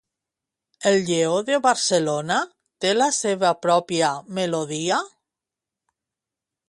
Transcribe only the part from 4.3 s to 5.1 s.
melodia?